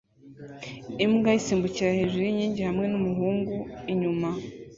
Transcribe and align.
Imbwa 1.05 1.29
isimbukira 1.39 1.97
hejuru 1.97 2.23
yinkingi 2.25 2.61
hamwe 2.69 2.85
numuhungu 2.87 3.55
inyuma 3.91 4.29